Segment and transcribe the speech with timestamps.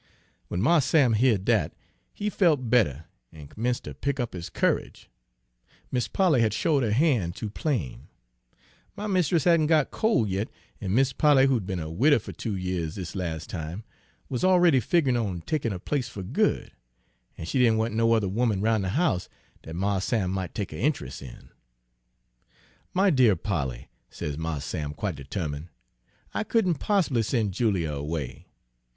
[0.49, 1.75] "Wen Mars Sam beared dat,
[2.11, 5.11] he felt better, an' 'mence' ter pick up his courage.
[5.91, 8.07] Mis' Polly had showed her ban' too plain.
[8.97, 12.55] My mist'ess hadn' got col' yit, an' Mis' Polly, who'd be'n a widder fer two
[12.55, 13.83] years dis las' time,
[14.27, 16.71] wuz already fig'rin' on takin' her place fer good,
[17.37, 17.77] an' she did n!
[17.77, 19.29] want no other woman roun' de house
[19.61, 21.49] dat Mars Sam might take a' intrus' in.
[22.95, 25.69] "'My dear Polly,' says Mars Sam, quite determine',
[26.33, 28.47] 'I couldn' possibly sen' Julia 'way.